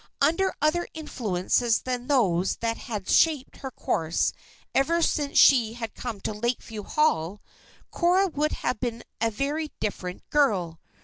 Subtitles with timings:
[0.19, 4.33] Under other influences than those that had shaped her course
[4.73, 7.39] ever since she had come to Lakeview Hall,
[7.91, 10.79] Cora would have been a very different girl.